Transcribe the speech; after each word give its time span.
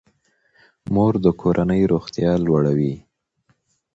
مور 0.93 1.13
د 1.25 1.27
کورنۍ 1.41 1.81
روغتیا 1.93 2.31
لوړوي. 2.45 2.95